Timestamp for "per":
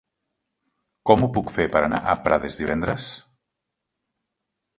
1.75-1.83